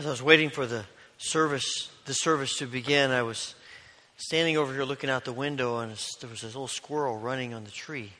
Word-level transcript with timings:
As 0.00 0.06
I 0.06 0.10
was 0.12 0.22
waiting 0.22 0.48
for 0.48 0.64
the 0.64 0.86
service, 1.18 1.90
the 2.06 2.14
service 2.14 2.56
to 2.56 2.66
begin, 2.66 3.10
I 3.10 3.20
was 3.20 3.54
standing 4.16 4.56
over 4.56 4.72
here 4.72 4.84
looking 4.84 5.10
out 5.10 5.26
the 5.26 5.32
window, 5.34 5.80
and 5.80 5.90
there 6.22 6.30
was 6.30 6.40
this 6.40 6.54
little 6.54 6.68
squirrel 6.68 7.18
running 7.18 7.52
on 7.52 7.64
the 7.64 7.70
tree. 7.70 8.10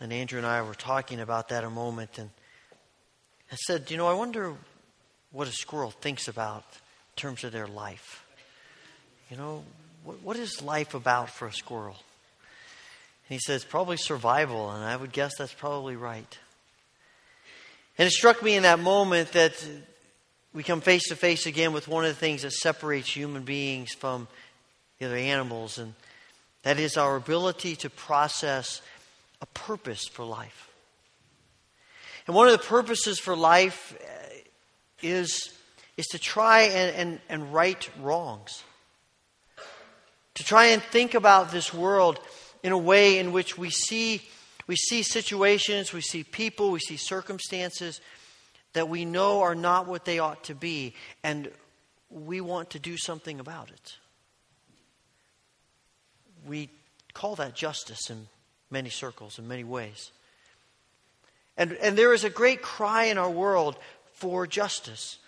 And 0.00 0.14
Andrew 0.14 0.38
and 0.38 0.46
I 0.46 0.62
were 0.62 0.72
talking 0.72 1.20
about 1.20 1.50
that 1.50 1.62
a 1.62 1.68
moment, 1.68 2.16
and 2.16 2.30
I 3.52 3.56
said, 3.56 3.90
You 3.90 3.98
know, 3.98 4.06
I 4.06 4.14
wonder 4.14 4.54
what 5.30 5.46
a 5.46 5.52
squirrel 5.52 5.90
thinks 5.90 6.26
about 6.26 6.64
in 6.72 7.16
terms 7.16 7.44
of 7.44 7.52
their 7.52 7.66
life. 7.66 8.24
You 9.30 9.36
know, 9.36 9.62
what, 10.04 10.22
what 10.22 10.36
is 10.38 10.62
life 10.62 10.94
about 10.94 11.28
for 11.28 11.48
a 11.48 11.52
squirrel? 11.52 11.96
And 13.28 13.36
he 13.36 13.40
says, 13.40 13.62
Probably 13.62 13.98
survival, 13.98 14.70
and 14.70 14.82
I 14.82 14.96
would 14.96 15.12
guess 15.12 15.32
that's 15.36 15.52
probably 15.52 15.96
right. 15.96 16.38
And 17.98 18.06
it 18.06 18.12
struck 18.12 18.42
me 18.42 18.56
in 18.56 18.62
that 18.62 18.78
moment 18.78 19.32
that 19.32 19.52
we 20.52 20.62
come 20.62 20.80
face 20.80 21.08
to 21.08 21.16
face 21.16 21.46
again 21.46 21.72
with 21.72 21.86
one 21.86 22.04
of 22.04 22.10
the 22.10 22.18
things 22.18 22.42
that 22.42 22.52
separates 22.52 23.14
human 23.14 23.42
beings 23.42 23.92
from 23.92 24.26
the 24.98 25.06
other 25.06 25.16
animals, 25.16 25.78
and 25.78 25.94
that 26.62 26.78
is 26.78 26.96
our 26.96 27.16
ability 27.16 27.76
to 27.76 27.90
process 27.90 28.82
a 29.40 29.46
purpose 29.46 30.06
for 30.06 30.24
life. 30.24 30.68
And 32.26 32.34
one 32.36 32.48
of 32.48 32.52
the 32.52 32.66
purposes 32.66 33.18
for 33.18 33.34
life 33.34 33.96
uh, 34.00 34.34
is, 35.02 35.52
is 35.96 36.06
to 36.08 36.18
try 36.18 36.62
and, 36.62 36.96
and, 36.96 37.20
and 37.28 37.54
right 37.54 37.88
wrongs. 38.00 38.62
To 40.34 40.44
try 40.44 40.66
and 40.66 40.82
think 40.82 41.14
about 41.14 41.50
this 41.50 41.72
world 41.72 42.18
in 42.62 42.72
a 42.72 42.78
way 42.78 43.18
in 43.18 43.32
which 43.32 43.56
we 43.56 43.70
see, 43.70 44.20
we 44.66 44.76
see 44.76 45.02
situations, 45.02 45.92
we 45.92 46.02
see 46.02 46.24
people, 46.24 46.70
we 46.70 46.80
see 46.80 46.96
circumstances 46.96 48.00
that 48.72 48.88
we 48.88 49.04
know 49.04 49.40
are 49.40 49.54
not 49.54 49.86
what 49.86 50.04
they 50.04 50.18
ought 50.18 50.44
to 50.44 50.54
be, 50.54 50.94
and 51.22 51.50
we 52.10 52.40
want 52.40 52.70
to 52.70 52.78
do 52.78 52.96
something 52.96 53.40
about 53.40 53.70
it. 53.70 53.96
We 56.46 56.70
call 57.12 57.36
that 57.36 57.54
justice 57.54 58.10
in 58.10 58.26
many 58.70 58.90
circles, 58.90 59.38
in 59.38 59.48
many 59.48 59.64
ways. 59.64 60.12
And, 61.56 61.72
and 61.74 61.96
there 61.98 62.14
is 62.14 62.24
a 62.24 62.30
great 62.30 62.62
cry 62.62 63.04
in 63.04 63.18
our 63.18 63.30
world 63.30 63.76
for 64.14 64.46
justice. 64.46 65.18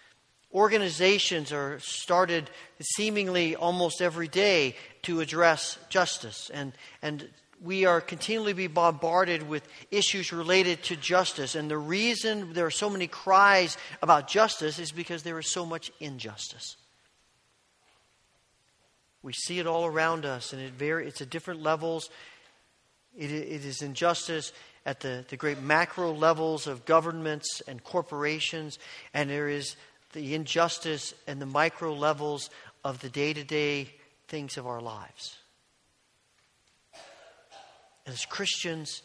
Organizations 0.55 1.53
are 1.53 1.79
started 1.81 2.49
seemingly 2.81 3.57
almost 3.57 4.01
every 4.01 4.29
day 4.29 4.77
to 5.03 5.21
address 5.21 5.79
justice. 5.89 6.51
And, 6.53 6.73
and 7.03 7.29
we 7.63 7.85
are 7.85 8.01
continually 8.01 8.53
be 8.53 8.67
bombarded 8.67 9.49
with 9.49 9.67
issues 9.91 10.33
related 10.33 10.83
to 10.85 10.97
justice. 10.97 11.55
And 11.55 11.71
the 11.71 11.79
reason 11.79 12.53
there 12.53 12.67
are 12.67 12.71
so 12.71 12.91
many 12.91 13.07
cries 13.07 13.77
about 14.03 14.27
justice 14.27 14.79
is 14.79 14.91
because 14.91 15.23
there 15.23 15.39
is 15.39 15.51
so 15.51 15.65
much 15.65 15.93
injustice. 16.01 16.77
We 19.23 19.33
see 19.33 19.61
it 19.61 19.69
all 19.69 19.87
around 19.87 20.27
us, 20.27 20.53
and 20.53 20.61
it 20.61 20.73
very, 20.73 21.07
it's 21.07 21.21
at 21.21 21.31
different 21.31 21.63
levels. 21.63 22.11
It, 23.17 23.31
it 23.31 23.65
is 23.65 23.81
injustice 23.81 24.53
at 24.85 24.99
the, 24.99 25.25
the 25.29 25.37
great 25.37 25.63
macro 25.63 26.13
levels 26.13 26.67
of 26.67 26.85
governments 26.85 27.63
and 27.69 27.85
corporations, 27.85 28.81
and 29.15 29.31
there 29.31 29.49
is 29.49 29.77
the 30.13 30.35
injustice 30.35 31.15
and 31.29 31.41
the 31.41 31.47
micro 31.47 31.95
levels 31.95 32.51
of 32.85 33.01
the 33.01 33.09
day 33.09 33.33
to 33.33 33.45
day 33.45 33.89
things 34.27 34.57
of 34.57 34.67
our 34.67 34.81
lives. 34.81 35.39
As 38.07 38.25
Christians, 38.25 39.03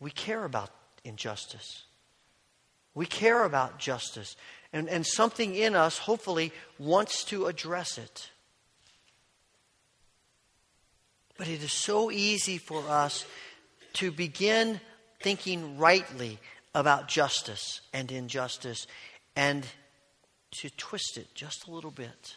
we 0.00 0.10
care 0.10 0.44
about 0.44 0.70
injustice. 1.04 1.84
We 2.94 3.06
care 3.06 3.44
about 3.44 3.78
justice. 3.78 4.36
And, 4.72 4.88
and 4.88 5.06
something 5.06 5.54
in 5.54 5.74
us, 5.74 5.98
hopefully, 5.98 6.52
wants 6.78 7.24
to 7.24 7.46
address 7.46 7.98
it. 7.98 8.30
But 11.36 11.48
it 11.48 11.62
is 11.62 11.72
so 11.72 12.10
easy 12.10 12.58
for 12.58 12.88
us 12.88 13.24
to 13.94 14.12
begin 14.12 14.80
thinking 15.22 15.78
rightly 15.78 16.38
about 16.74 17.08
justice 17.08 17.80
and 17.92 18.10
injustice 18.10 18.86
and 19.34 19.66
to 20.60 20.70
twist 20.70 21.16
it 21.16 21.34
just 21.34 21.66
a 21.66 21.70
little 21.70 21.90
bit 21.90 22.36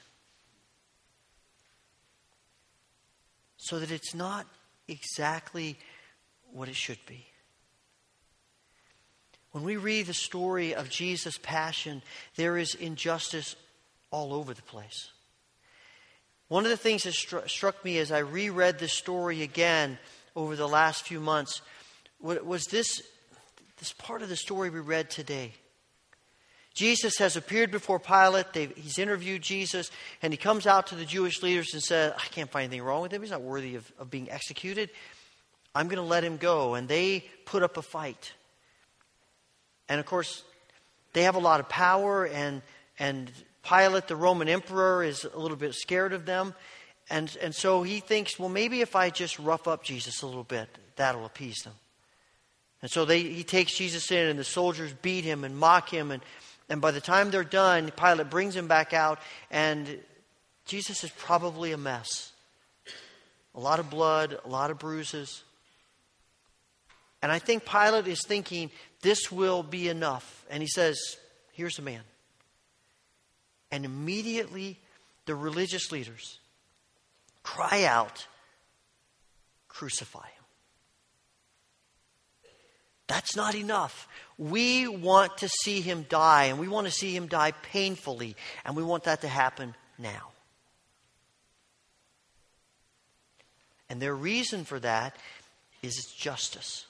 so 3.58 3.80
that 3.80 3.92
it's 3.92 4.16
not 4.16 4.48
exactly 4.88 5.78
what 6.52 6.70
it 6.70 6.76
should 6.76 7.04
be. 7.06 7.26
When 9.52 9.64
we 9.64 9.78
read 9.78 10.06
the 10.06 10.14
story 10.14 10.76
of 10.76 10.90
Jesus' 10.90 11.40
passion, 11.42 12.02
there 12.36 12.58
is 12.58 12.76
injustice 12.76 13.56
all 14.12 14.34
over 14.34 14.54
the 14.54 14.62
place. 14.62 15.12
One 16.48 16.64
of 16.64 16.70
the 16.70 16.78
things 16.78 17.04
that 17.04 17.14
stru- 17.14 17.50
struck 17.50 17.84
me 17.84 17.98
as 17.98 18.12
I 18.12 18.20
reread 18.20 18.80
this 18.80 18.94
story 18.94 19.42
again 19.42 19.98
over 20.36 20.56
the 20.56 20.68
last 20.68 21.04
few 21.04 21.20
months 21.20 21.62
was 22.20 22.66
this, 22.66 23.02
this 23.80 23.94
part 23.94 24.22
of 24.22 24.30
the 24.30 24.36
story 24.36 24.70
we 24.70 24.80
read 24.80 25.10
today. 25.10 25.54
Jesus 26.78 27.18
has 27.18 27.36
appeared 27.36 27.72
before 27.72 28.00
Pilate. 28.00 28.54
They've, 28.54 28.72
he's 28.78 29.00
interviewed 29.00 29.42
Jesus, 29.42 29.90
and 30.22 30.32
he 30.32 30.38
comes 30.38 30.68
out 30.68 30.86
to 30.88 30.96
the 30.96 31.06
Jewish 31.06 31.42
leaders 31.42 31.74
and 31.74 31.82
says, 31.82 32.14
I 32.16 32.28
can't 32.28 32.52
find 32.52 32.66
anything 32.66 32.84
wrong 32.86 33.02
with 33.02 33.12
him. 33.12 33.24
He's 33.24 33.32
not 33.32 33.42
worthy 33.42 33.74
of, 33.74 33.92
of 33.98 34.12
being 34.12 34.30
executed. 34.30 34.92
I'm 35.74 35.88
going 35.88 35.98
to 35.98 36.04
let 36.04 36.24
him 36.24 36.38
go. 36.38 36.76
And 36.76 36.88
they 36.88 37.26
put 37.46 37.64
up 37.64 37.78
a 37.78 37.82
fight. 37.82 38.32
And 39.90 40.00
of 40.00 40.06
course, 40.06 40.44
they 41.14 41.24
have 41.24 41.34
a 41.34 41.40
lot 41.40 41.60
of 41.60 41.68
power, 41.68 42.28
and, 42.28 42.62
and 43.00 43.32
Pilate, 43.68 44.08
the 44.08 44.16
Roman 44.16 44.48
emperor, 44.48 45.04
is 45.04 45.26
a 45.26 45.40
little 45.40 45.58
bit 45.58 45.74
scared 45.74 46.14
of 46.14 46.28
them. 46.28 46.54
And, 47.10 47.36
and 47.42 47.56
so 47.56 47.82
he 47.82 48.02
thinks, 48.02 48.38
well, 48.38 48.50
maybe 48.50 48.82
if 48.82 48.96
I 48.96 49.10
just 49.10 49.40
rough 49.40 49.68
up 49.68 49.84
Jesus 49.84 50.22
a 50.22 50.28
little 50.28 50.44
bit, 50.44 50.70
that'll 50.96 51.26
appease 51.26 51.64
them. 51.64 51.74
And 52.84 52.92
so 52.92 53.04
they, 53.04 53.24
he 53.24 53.44
takes 53.44 53.76
Jesus 53.76 54.12
in, 54.12 54.28
and 54.28 54.38
the 54.38 54.44
soldiers 54.44 54.94
beat 55.02 55.24
him 55.24 55.44
and 55.44 55.58
mock 55.58 55.90
him. 55.90 56.12
And, 56.12 56.22
and 56.70 56.82
by 56.82 56.92
the 56.92 57.02
time 57.02 57.32
they're 57.32 57.44
done, 57.44 57.92
Pilate 57.96 58.30
brings 58.30 58.56
him 58.56 58.68
back 58.68 58.94
out, 58.94 59.20
and 59.50 60.00
Jesus 60.66 61.04
is 61.04 61.12
probably 61.12 61.72
a 61.72 61.78
mess. 61.78 62.32
A 63.56 63.60
lot 63.60 63.80
of 63.80 63.90
blood, 63.90 64.38
a 64.44 64.48
lot 64.48 64.70
of 64.70 64.78
bruises. 64.78 65.44
And 67.22 67.32
I 67.32 67.40
think 67.40 67.66
Pilate 67.66 68.08
is 68.08 68.22
thinking, 68.26 68.70
this 69.02 69.32
will 69.32 69.64
be 69.64 69.88
enough. 69.88 70.46
And 70.50 70.62
he 70.62 70.68
says, 70.68 71.00
Here's 71.54 71.76
the 71.76 71.82
man. 71.82 72.02
And 73.72 73.84
immediately 73.84 74.80
the 75.26 75.34
religious 75.34 75.92
leaders 75.92 76.40
cry 77.42 77.86
out, 77.86 78.28
Crucify. 79.68 80.37
That's 83.08 83.36
not 83.36 83.56
enough. 83.56 84.08
We 84.38 84.88
want 84.88 85.38
to 85.40 85.50
see 85.50 85.82
him 85.82 86.06
die, 86.10 86.46
and 86.46 86.60
we 86.60 86.68
want 86.68 86.88
to 86.88 86.94
see 86.94 87.16
him 87.16 87.28
die 87.28 87.52
painfully, 87.52 88.36
and 88.66 88.76
we 88.76 88.84
want 88.84 89.06
that 89.06 89.22
to 89.22 89.28
happen 89.28 89.76
now. 89.98 90.32
And 93.90 94.02
their 94.02 94.16
reason 94.16 94.66
for 94.66 94.80
that 94.80 95.16
is 95.82 95.98
it's 95.98 96.14
justice. 96.14 96.86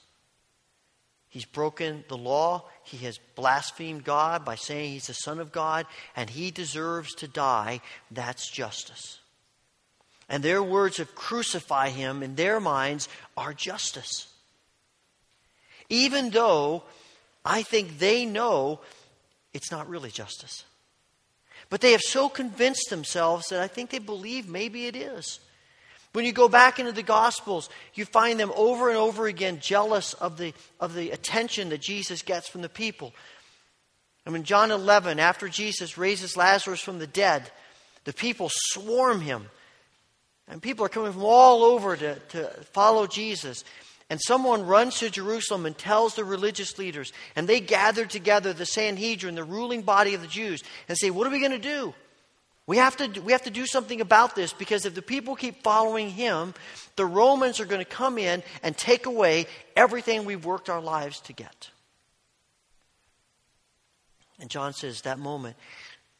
He's 1.28 1.44
broken 1.44 2.04
the 2.08 2.16
law. 2.16 2.64
He 2.82 2.96
has 3.04 3.18
blasphemed 3.36 4.02
God 4.02 4.44
by 4.44 4.56
saying 4.56 4.92
he's 4.92 5.06
the 5.06 5.12
Son 5.12 5.38
of 5.38 5.52
God, 5.52 5.86
and 6.16 6.28
he 6.28 6.50
deserves 6.50 7.14
to 7.16 7.28
die. 7.28 7.80
That's 8.10 8.50
justice. 8.50 9.20
And 10.28 10.42
their 10.42 10.62
words 10.62 10.98
of 10.98 11.14
crucify 11.14 11.90
him 11.90 12.22
in 12.22 12.34
their 12.34 12.60
minds 12.60 13.08
are 13.36 13.54
justice. 13.54 14.26
Even 15.88 16.30
though 16.30 16.82
I 17.44 17.62
think 17.62 17.98
they 17.98 18.24
know 18.26 18.80
it's 19.54 19.70
not 19.70 19.88
really 19.88 20.10
justice. 20.10 20.64
But 21.70 21.80
they 21.80 21.92
have 21.92 22.02
so 22.02 22.28
convinced 22.28 22.90
themselves 22.90 23.48
that 23.48 23.60
I 23.60 23.68
think 23.68 23.90
they 23.90 23.98
believe 23.98 24.48
maybe 24.48 24.86
it 24.86 24.96
is. 24.96 25.40
When 26.12 26.24
you 26.24 26.32
go 26.32 26.48
back 26.48 26.78
into 26.78 26.92
the 26.92 27.02
Gospels, 27.02 27.68
you 27.94 28.04
find 28.04 28.40
them 28.40 28.52
over 28.56 28.88
and 28.88 28.96
over 28.96 29.26
again 29.26 29.60
jealous 29.60 30.14
of 30.14 30.38
the, 30.38 30.54
of 30.80 30.94
the 30.94 31.10
attention 31.10 31.68
that 31.68 31.82
Jesus 31.82 32.22
gets 32.22 32.48
from 32.48 32.62
the 32.62 32.68
people. 32.68 33.12
And 34.24 34.34
in 34.34 34.44
John 34.44 34.70
11, 34.70 35.20
after 35.20 35.48
Jesus 35.48 35.98
raises 35.98 36.36
Lazarus 36.36 36.80
from 36.80 36.98
the 36.98 37.06
dead, 37.06 37.50
the 38.04 38.12
people 38.12 38.48
swarm 38.50 39.20
him. 39.20 39.48
And 40.48 40.62
people 40.62 40.86
are 40.86 40.90
coming 40.90 41.12
from 41.12 41.24
all 41.24 41.62
over 41.62 41.94
to, 41.96 42.14
to 42.14 42.48
follow 42.72 43.06
Jesus. 43.06 43.64
And 44.10 44.20
someone 44.22 44.64
runs 44.64 44.98
to 44.98 45.10
Jerusalem 45.10 45.66
and 45.66 45.76
tells 45.76 46.14
the 46.14 46.24
religious 46.24 46.78
leaders, 46.78 47.12
and 47.36 47.46
they 47.46 47.60
gather 47.60 48.06
together 48.06 48.52
the 48.52 48.64
Sanhedrin, 48.64 49.34
the 49.34 49.44
ruling 49.44 49.82
body 49.82 50.14
of 50.14 50.22
the 50.22 50.26
Jews, 50.26 50.62
and 50.88 50.96
say, 50.96 51.10
What 51.10 51.26
are 51.26 51.30
we 51.30 51.40
going 51.40 51.52
to 51.52 51.58
do? 51.58 51.94
We 52.66 52.76
have, 52.76 52.98
to, 52.98 53.20
we 53.20 53.32
have 53.32 53.44
to 53.44 53.50
do 53.50 53.64
something 53.64 54.02
about 54.02 54.34
this 54.34 54.52
because 54.52 54.84
if 54.84 54.94
the 54.94 55.00
people 55.00 55.36
keep 55.36 55.62
following 55.62 56.10
him, 56.10 56.52
the 56.96 57.06
Romans 57.06 57.60
are 57.60 57.64
going 57.64 57.82
to 57.82 57.90
come 57.90 58.18
in 58.18 58.42
and 58.62 58.76
take 58.76 59.06
away 59.06 59.46
everything 59.74 60.26
we've 60.26 60.44
worked 60.44 60.68
our 60.68 60.82
lives 60.82 61.20
to 61.20 61.32
get. 61.32 61.70
And 64.38 64.50
John 64.50 64.74
says 64.74 65.00
that 65.02 65.18
moment 65.18 65.56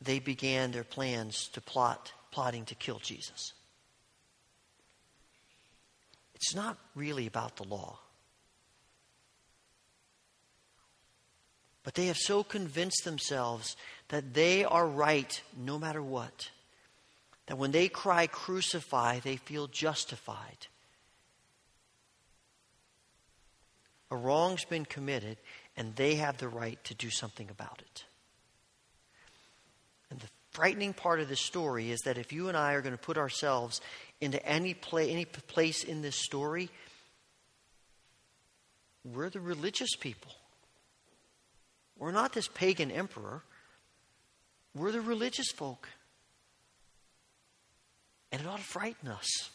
they 0.01 0.21
began 0.21 0.73
their 0.73 0.85
plans 0.85 1.49
to 1.49 1.61
plot, 1.61 2.13
plotting 2.31 2.65
to 2.67 2.75
kill 2.75 2.99
Jesus. 2.99 3.53
It's 6.41 6.55
not 6.55 6.79
really 6.95 7.27
about 7.27 7.57
the 7.57 7.65
law. 7.65 7.99
But 11.83 11.95
they 11.95 12.07
have 12.07 12.17
so 12.17 12.45
convinced 12.45 13.05
themselves 13.05 13.77
that 14.09 14.35
they 14.35 14.65
are 14.65 14.87
right 14.87 15.43
no 15.57 15.81
matter 15.81 16.03
what, 16.03 16.51
that 17.47 17.59
when 17.59 17.73
they 17.73 17.89
cry 17.89 18.29
crucify, 18.29 19.19
they 19.19 19.37
feel 19.37 19.67
justified. 19.67 20.69
A 24.13 24.17
wrong's 24.17 24.65
been 24.65 24.85
committed, 24.85 25.39
and 25.77 25.97
they 25.97 26.15
have 26.17 26.39
the 26.39 26.49
right 26.49 26.83
to 26.85 26.95
do 26.95 27.11
something 27.11 27.51
about 27.51 27.83
it. 27.85 28.05
And 30.09 30.21
the 30.21 30.29
frightening 30.53 30.93
part 30.93 31.21
of 31.21 31.29
this 31.29 31.41
story 31.41 31.91
is 31.91 32.01
that 32.01 32.19
if 32.19 32.33
you 32.33 32.49
and 32.49 32.57
I 32.57 32.75
are 32.75 32.83
going 32.83 32.95
to 32.95 32.99
put 32.99 33.19
ourselves 33.19 33.81
into 34.21 34.45
any, 34.45 34.75
play, 34.75 35.11
any 35.11 35.25
place 35.25 35.85
in 35.85 36.03
this 36.03 36.17
story, 36.17 36.71
we're 39.05 39.31
the 39.31 39.41
religious 39.41 39.95
people. 39.97 40.33
We're 41.99 42.13
not 42.13 42.33
this 42.33 42.49
pagan 42.49 42.91
emperor. 42.91 43.43
We're 44.75 44.93
the 44.93 45.01
religious 45.01 45.51
folk. 45.51 45.89
And 48.31 48.43
it 48.43 48.47
ought 48.47 48.59
to 48.59 48.65
frighten 48.65 49.09
us. 49.09 49.51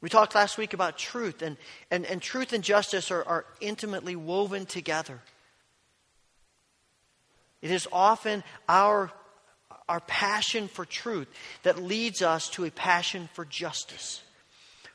We 0.00 0.08
talked 0.08 0.34
last 0.34 0.58
week 0.58 0.74
about 0.74 0.98
truth, 0.98 1.42
and, 1.42 1.56
and, 1.90 2.04
and 2.04 2.20
truth 2.20 2.52
and 2.52 2.64
justice 2.64 3.12
are, 3.12 3.24
are 3.24 3.44
intimately 3.60 4.16
woven 4.16 4.66
together. 4.66 5.20
It 7.60 7.70
is 7.70 7.86
often 7.92 8.42
our, 8.68 9.12
our 9.88 10.00
passion 10.00 10.68
for 10.68 10.84
truth 10.84 11.28
that 11.62 11.82
leads 11.82 12.22
us 12.22 12.48
to 12.50 12.64
a 12.64 12.70
passion 12.70 13.28
for 13.32 13.44
justice. 13.44 14.22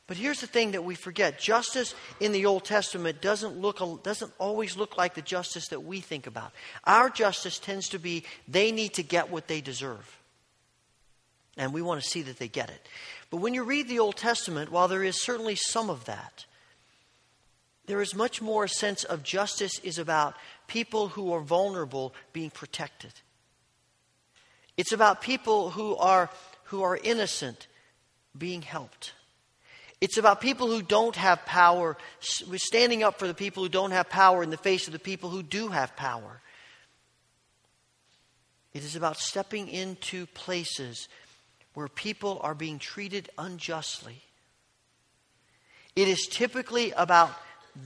But 0.08 0.16
here's 0.16 0.40
the 0.40 0.46
thing 0.46 0.72
that 0.72 0.84
we 0.84 0.94
forget 0.94 1.38
justice 1.38 1.94
in 2.18 2.32
the 2.32 2.46
Old 2.46 2.64
Testament 2.64 3.20
doesn't, 3.20 3.58
look, 3.58 4.02
doesn't 4.02 4.32
always 4.38 4.76
look 4.76 4.96
like 4.96 5.14
the 5.14 5.22
justice 5.22 5.68
that 5.68 5.84
we 5.84 6.00
think 6.00 6.26
about. 6.26 6.52
Our 6.84 7.10
justice 7.10 7.58
tends 7.58 7.90
to 7.90 7.98
be 7.98 8.24
they 8.48 8.72
need 8.72 8.94
to 8.94 9.02
get 9.02 9.30
what 9.30 9.48
they 9.48 9.60
deserve. 9.60 10.18
And 11.58 11.74
we 11.74 11.82
want 11.82 12.02
to 12.02 12.08
see 12.08 12.22
that 12.22 12.38
they 12.38 12.48
get 12.48 12.70
it. 12.70 12.88
But 13.30 13.38
when 13.38 13.52
you 13.52 13.64
read 13.64 13.88
the 13.88 13.98
Old 13.98 14.16
Testament, 14.16 14.72
while 14.72 14.88
there 14.88 15.04
is 15.04 15.22
certainly 15.22 15.56
some 15.56 15.90
of 15.90 16.06
that, 16.06 16.46
there 17.84 18.00
is 18.00 18.14
much 18.14 18.40
more 18.40 18.64
a 18.64 18.68
sense 18.68 19.04
of 19.04 19.22
justice 19.22 19.78
is 19.80 19.98
about 19.98 20.34
people 20.68 21.08
who 21.08 21.32
are 21.32 21.40
vulnerable 21.40 22.14
being 22.32 22.50
protected. 22.50 23.12
It's 24.78 24.92
about 24.92 25.20
people 25.20 25.70
who 25.70 25.96
are, 25.96 26.30
who 26.64 26.82
are 26.82 26.96
innocent 26.96 27.66
being 28.36 28.62
helped. 28.62 29.12
It's 30.00 30.16
about 30.16 30.40
people 30.40 30.68
who 30.68 30.80
don't 30.80 31.16
have 31.16 31.44
power, 31.44 31.96
standing 32.20 33.02
up 33.02 33.18
for 33.18 33.26
the 33.26 33.34
people 33.34 33.64
who 33.64 33.68
don't 33.68 33.90
have 33.90 34.08
power 34.08 34.44
in 34.44 34.50
the 34.50 34.56
face 34.56 34.86
of 34.86 34.92
the 34.92 35.00
people 35.00 35.30
who 35.30 35.42
do 35.42 35.68
have 35.68 35.96
power. 35.96 36.40
It 38.72 38.84
is 38.84 38.94
about 38.94 39.16
stepping 39.16 39.66
into 39.66 40.26
places 40.26 41.08
where 41.74 41.88
people 41.88 42.38
are 42.44 42.54
being 42.54 42.78
treated 42.78 43.28
unjustly. 43.36 44.22
It 45.96 46.06
is 46.06 46.28
typically 46.30 46.92
about 46.92 47.32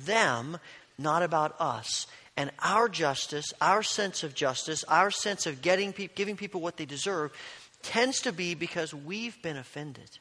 them, 0.04 0.58
not 0.98 1.22
about 1.22 1.58
us. 1.58 2.06
And 2.36 2.50
our 2.60 2.88
justice, 2.88 3.52
our 3.60 3.82
sense 3.82 4.22
of 4.22 4.34
justice, 4.34 4.84
our 4.84 5.10
sense 5.10 5.46
of 5.46 5.60
getting 5.60 5.92
pe- 5.92 6.08
giving 6.14 6.36
people 6.36 6.60
what 6.60 6.76
they 6.76 6.86
deserve 6.86 7.32
tends 7.82 8.20
to 8.20 8.32
be 8.32 8.54
because 8.54 8.94
we've 8.94 9.40
been 9.42 9.56
offended 9.56 10.18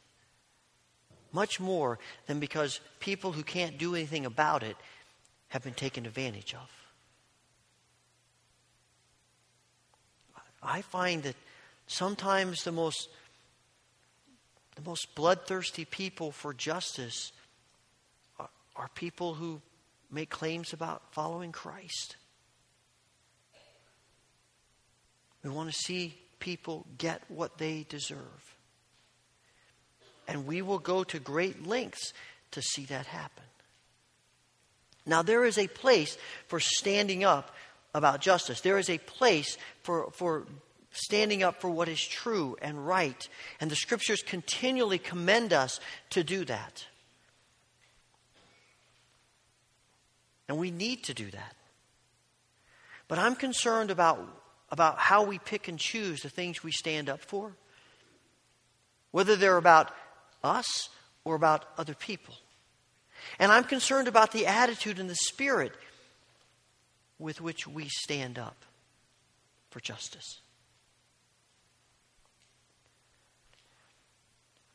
much 1.32 1.60
more 1.60 2.00
than 2.28 2.40
because 2.40 2.82
people 3.00 3.32
who 3.32 3.44
can't 3.44 3.78
do 3.78 3.96
anything 3.96 4.26
about 4.26 4.64
it 4.64 4.76
have 5.50 5.64
been 5.64 5.74
taken 5.74 6.06
advantage 6.06 6.54
of. 6.54 6.70
I 10.64 10.82
find 10.82 11.24
that 11.24 11.36
sometimes 11.88 12.64
the 12.64 12.72
most 12.72 13.10
the 14.76 14.90
most 14.90 15.14
bloodthirsty 15.16 15.84
people 15.86 16.32
for 16.32 16.54
justice 16.54 17.34
are, 18.40 18.50
are 18.76 18.90
people 18.96 19.34
who 19.34 19.62
make 20.12 20.30
claims 20.30 20.74
about 20.74 21.14
following 21.14 21.52
Christ. 21.52 22.18
We 25.44 25.50
want 25.50 25.70
to 25.72 25.76
see 25.76 26.18
people 26.40 26.86
get 26.98 27.22
what 27.30 27.58
they 27.58 27.86
deserve. 27.90 28.56
And 30.28 30.46
we 30.46 30.62
will 30.62 30.80
go 30.80 31.04
to 31.06 31.20
great 31.20 31.66
lengths 31.66 32.14
to 32.52 32.62
see 32.62 32.86
that 32.86 33.08
happen. 33.08 33.44
Now, 35.06 35.24
there 35.24 35.46
is 35.46 35.58
a 35.58 35.68
place 35.68 36.18
for 36.48 36.60
standing 36.60 37.24
up 37.24 37.56
about 37.94 38.22
justice. 38.22 38.62
There 38.62 38.78
is 38.78 38.90
a 38.90 39.00
place 39.00 39.58
for, 39.84 40.12
for 40.12 40.46
standing 40.92 41.42
up 41.44 41.60
for 41.60 41.70
what 41.70 41.90
is 41.90 42.02
true 42.02 42.56
and 42.62 42.86
right. 42.86 43.28
And 43.60 43.72
the 43.72 43.76
scriptures 43.76 44.22
continually 44.22 45.00
commend 45.00 45.54
us 45.54 45.80
to 46.12 46.24
do 46.24 46.46
that. 46.46 46.86
And 50.52 50.60
we 50.60 50.70
need 50.70 51.04
to 51.04 51.14
do 51.14 51.32
that. 51.32 51.56
But 53.08 53.20
I'm 53.20 53.38
concerned 53.38 53.90
about, 53.90 54.20
about 54.70 55.00
how 55.00 55.24
we 55.24 55.40
pick 55.40 55.70
and 55.70 55.80
choose 55.80 56.24
the 56.24 56.30
things 56.30 56.62
we 56.62 56.74
stand 56.74 57.08
up 57.08 57.22
for, 57.22 57.56
whether 59.12 59.38
they're 59.38 59.56
about 59.56 59.96
us 60.44 60.90
or 61.24 61.36
about 61.36 61.64
other 61.78 61.94
people. 61.94 62.36
And 63.40 63.50
I'm 63.50 63.64
concerned 63.64 64.10
about 64.10 64.34
the 64.34 64.46
attitude 64.46 65.00
and 65.00 65.10
the 65.10 65.16
spirit 65.16 65.72
with 67.18 67.40
which 67.40 67.66
we 67.66 67.88
stand 67.88 68.38
up 68.38 68.66
for 69.70 69.80
justice. 69.80 70.42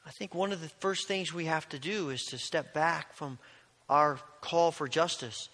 I 0.07 0.11
think 0.13 0.35
one 0.35 0.53
of 0.53 0.63
the 0.63 0.71
first 0.81 1.07
things 1.07 1.35
we 1.35 1.45
have 1.45 1.69
to 1.69 1.79
do 1.79 2.09
is 2.09 2.23
to 2.31 2.39
step 2.39 2.73
back 2.73 3.13
from 3.13 3.39
our 3.91 4.19
call 4.41 4.73
for 4.73 4.89
justice 4.89 5.51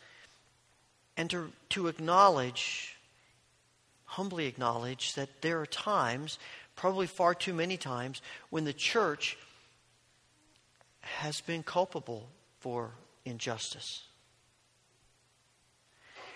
and 1.17 1.29
to, 1.31 1.53
to 1.71 1.89
acknowledge, 1.89 2.97
humbly 4.05 4.47
acknowledge, 4.47 5.15
that 5.15 5.43
there 5.43 5.61
are 5.61 5.67
times, 5.67 6.39
probably 6.77 7.07
far 7.07 7.35
too 7.35 7.55
many 7.55 7.77
times, 7.77 8.23
when 8.51 8.65
the 8.65 8.73
church 8.73 9.37
has 11.01 11.41
been 11.41 11.63
culpable 11.63 12.29
for 12.61 12.93
injustice. 13.25 14.03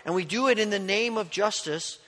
And 0.05 0.15
we 0.15 0.25
do 0.25 0.49
it 0.49 0.59
in 0.59 0.71
the 0.71 0.79
name 0.79 1.19
of 1.19 1.31
justice. 1.31 1.99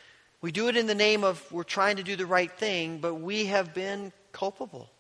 We 0.41 0.53
do 0.53 0.69
it 0.69 0.77
in 0.77 0.87
the 0.87 0.95
name 0.95 1.25
of 1.25 1.51
we're 1.51 1.65
trying 1.65 1.97
to 1.97 2.03
do 2.03 2.17
the 2.17 2.27
right 2.27 2.51
thing, 2.51 2.99
but 2.99 3.15
we 3.15 3.47
have 3.47 3.75
been 3.75 4.13
culpable. 4.33 4.91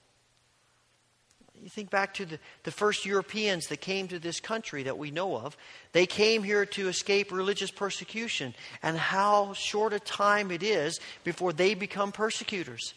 You 1.63 1.69
think 1.69 1.91
back 1.91 2.15
to 2.15 2.27
the, 2.27 2.39
the 2.63 2.71
first 2.71 3.05
Europeans 3.05 3.67
that 3.69 3.81
came 3.81 4.09
to 4.09 4.19
this 4.19 4.41
country 4.41 4.85
that 4.85 4.99
we 4.99 5.11
know 5.11 5.37
of. 5.37 5.57
They 5.93 6.07
came 6.07 6.43
here 6.43 6.65
to 6.67 6.89
escape 6.89 7.33
religious 7.33 7.71
persecution, 7.71 8.55
and 8.83 8.97
how 8.97 9.53
short 9.55 9.93
a 9.93 10.01
time 10.01 10.51
it 10.51 10.63
is 10.63 11.01
before 11.25 11.53
they 11.53 11.75
become 11.75 12.13
persecutors 12.13 12.95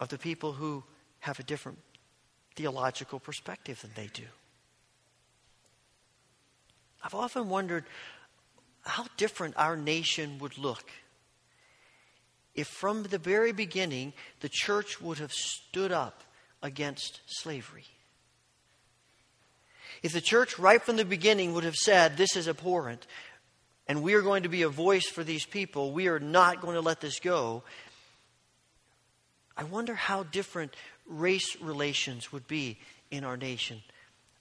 of 0.00 0.08
the 0.08 0.18
people 0.18 0.52
who 0.52 0.82
have 1.20 1.38
a 1.38 1.44
different 1.44 1.78
theological 2.56 3.20
perspective 3.20 3.80
than 3.82 3.90
they 3.94 4.08
do. 4.12 4.24
I've 7.02 7.14
often 7.14 7.48
wondered 7.48 7.84
how 8.82 9.06
different 9.16 9.56
our 9.56 9.76
nation 9.76 10.38
would 10.38 10.58
look 10.58 10.90
if 12.54 12.66
from 12.66 13.02
the 13.04 13.18
very 13.18 13.52
beginning 13.52 14.12
the 14.40 14.48
church 14.48 15.00
would 15.00 15.18
have 15.18 15.32
stood 15.32 15.92
up 15.92 16.22
against 16.62 17.20
slavery. 17.26 17.86
If 20.02 20.12
the 20.12 20.20
church, 20.20 20.58
right 20.58 20.82
from 20.82 20.96
the 20.96 21.04
beginning, 21.04 21.54
would 21.54 21.64
have 21.64 21.76
said, 21.76 22.16
This 22.16 22.36
is 22.36 22.48
abhorrent, 22.48 23.06
and 23.86 24.02
we 24.02 24.14
are 24.14 24.22
going 24.22 24.44
to 24.44 24.48
be 24.48 24.62
a 24.62 24.68
voice 24.68 25.06
for 25.06 25.22
these 25.22 25.44
people, 25.44 25.92
we 25.92 26.08
are 26.08 26.20
not 26.20 26.60
going 26.60 26.74
to 26.74 26.80
let 26.80 27.00
this 27.00 27.20
go, 27.20 27.62
I 29.56 29.64
wonder 29.64 29.94
how 29.94 30.22
different 30.22 30.74
race 31.06 31.60
relations 31.60 32.32
would 32.32 32.46
be 32.46 32.78
in 33.10 33.24
our 33.24 33.36
nation. 33.36 33.82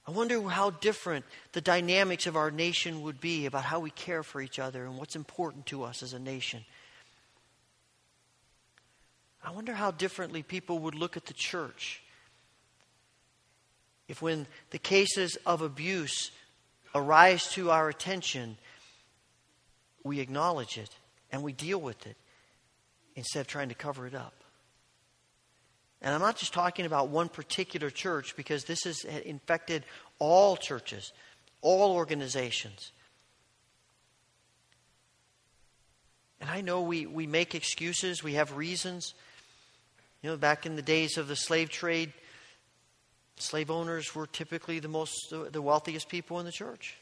I 0.07 0.11
wonder 0.11 0.41
how 0.49 0.71
different 0.71 1.25
the 1.51 1.61
dynamics 1.61 2.25
of 2.27 2.35
our 2.35 2.49
nation 2.49 3.01
would 3.03 3.19
be 3.19 3.45
about 3.45 3.65
how 3.65 3.79
we 3.79 3.91
care 3.91 4.23
for 4.23 4.41
each 4.41 4.57
other 4.57 4.85
and 4.85 4.97
what's 4.97 5.15
important 5.15 5.67
to 5.67 5.83
us 5.83 6.01
as 6.01 6.13
a 6.13 6.19
nation. 6.19 6.65
I 9.43 9.51
wonder 9.51 9.73
how 9.73 9.91
differently 9.91 10.43
people 10.43 10.79
would 10.79 10.95
look 10.95 11.17
at 11.17 11.25
the 11.25 11.33
church 11.33 12.01
if, 14.11 14.21
when 14.21 14.45
the 14.71 14.77
cases 14.77 15.37
of 15.45 15.61
abuse 15.61 16.31
arise 16.93 17.47
to 17.53 17.71
our 17.71 17.87
attention, 17.87 18.57
we 20.03 20.19
acknowledge 20.19 20.77
it 20.77 20.89
and 21.31 21.43
we 21.43 21.53
deal 21.53 21.79
with 21.79 22.05
it 22.05 22.17
instead 23.15 23.39
of 23.39 23.47
trying 23.47 23.69
to 23.69 23.75
cover 23.75 24.05
it 24.05 24.13
up. 24.13 24.33
And 26.01 26.13
I'm 26.13 26.19
not 26.19 26.35
just 26.35 26.51
talking 26.51 26.85
about 26.85 27.07
one 27.07 27.29
particular 27.29 27.89
church 27.89 28.35
because 28.35 28.65
this 28.65 28.83
has 28.83 29.05
infected 29.05 29.85
all 30.19 30.57
churches, 30.57 31.13
all 31.61 31.93
organizations. 31.95 32.91
And 36.41 36.49
I 36.49 36.59
know 36.59 36.81
we, 36.81 37.05
we 37.05 37.27
make 37.27 37.55
excuses, 37.55 38.21
we 38.21 38.33
have 38.33 38.57
reasons. 38.57 39.13
You 40.21 40.31
know, 40.31 40.37
back 40.37 40.65
in 40.65 40.75
the 40.75 40.81
days 40.81 41.17
of 41.17 41.29
the 41.29 41.35
slave 41.37 41.69
trade, 41.69 42.11
slave 43.41 43.71
owners 43.71 44.13
were 44.15 44.27
typically 44.27 44.79
the 44.79 44.87
most 44.87 45.33
the 45.51 45.61
wealthiest 45.61 46.09
people 46.09 46.39
in 46.39 46.45
the 46.45 46.51
church. 46.51 46.97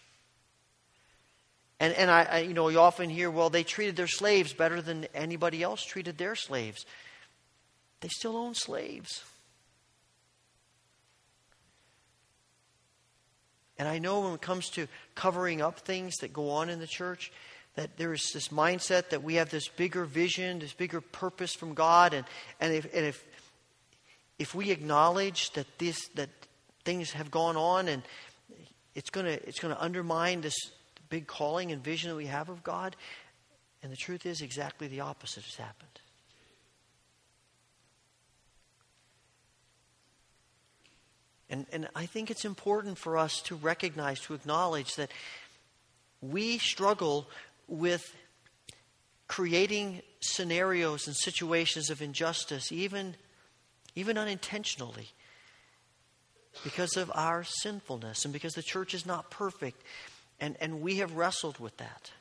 And, 1.79 1.93
and 1.93 2.11
I, 2.11 2.23
I, 2.23 2.39
you 2.39 2.53
know, 2.53 2.67
you 2.67 2.79
often 2.79 3.09
hear, 3.09 3.31
well, 3.31 3.49
they 3.49 3.63
treated 3.63 3.95
their 3.95 4.07
slaves 4.07 4.53
better 4.53 4.81
than 4.81 5.07
anybody 5.13 5.63
else 5.63 5.83
treated 5.83 6.17
their 6.17 6.35
slaves. 6.35 6.85
They 8.01 8.09
still 8.09 8.35
own 8.35 8.53
slaves. 8.53 9.23
And 13.77 13.87
I 13.87 13.97
know 13.97 14.19
when 14.19 14.33
it 14.33 14.41
comes 14.41 14.69
to 14.71 14.87
covering 15.15 15.61
up 15.61 15.79
things 15.79 16.17
that 16.17 16.33
go 16.33 16.49
on 16.49 16.69
in 16.69 16.79
the 16.79 16.87
church, 16.87 17.31
that 17.75 17.97
there 17.97 18.11
is 18.11 18.29
this 18.33 18.49
mindset 18.49 19.09
that 19.09 19.23
we 19.23 19.35
have 19.35 19.49
this 19.49 19.69
bigger 19.69 20.03
vision, 20.03 20.59
this 20.59 20.73
bigger 20.73 20.99
purpose 20.99 21.53
from 21.55 21.73
God, 21.73 22.13
and, 22.13 22.25
and 22.59 22.73
if 22.73 22.93
and 22.93 23.05
if 23.05 23.23
if 24.39 24.55
we 24.55 24.71
acknowledge 24.71 25.51
that 25.51 25.67
this 25.77 26.07
that 26.15 26.29
things 26.85 27.11
have 27.11 27.29
gone 27.29 27.57
on 27.57 27.87
and 27.87 28.01
it's 28.95 29.09
gonna 29.09 29.37
it's 29.45 29.59
gonna 29.59 29.77
undermine 29.79 30.41
this 30.41 30.55
big 31.09 31.27
calling 31.27 31.71
and 31.71 31.83
vision 31.83 32.09
that 32.09 32.15
we 32.15 32.25
have 32.25 32.49
of 32.49 32.63
God, 32.63 32.95
and 33.83 33.91
the 33.91 33.97
truth 33.97 34.25
is 34.25 34.41
exactly 34.41 34.87
the 34.87 35.01
opposite 35.01 35.43
has 35.43 35.55
happened. 35.55 35.99
And, 41.49 41.65
and 41.71 41.87
I 41.95 42.05
think 42.05 42.29
it's 42.29 42.45
important 42.45 42.99
for 42.99 43.17
us 43.17 43.41
to 43.43 43.55
recognize, 43.55 44.19
to 44.21 44.35
acknowledge 44.35 44.95
that 44.95 45.09
we 46.21 46.59
struggle 46.59 47.27
with 47.67 48.15
creating 49.27 50.03
scenarios 50.19 51.07
and 51.07 51.15
situations 51.15 51.89
of 51.89 52.03
injustice, 52.03 52.71
even, 52.71 53.15
even 53.95 54.17
unintentionally, 54.17 55.09
because 56.63 56.97
of 56.97 57.11
our 57.13 57.43
sinfulness 57.43 58.25
and 58.25 58.33
because 58.33 58.53
the 58.53 58.63
church 58.63 58.93
is 58.93 59.05
not 59.05 59.29
perfect. 59.29 59.81
And, 60.39 60.55
and 60.61 60.81
we 60.81 60.97
have 60.97 61.13
wrestled 61.13 61.59
with 61.59 61.77
that. 61.77 62.11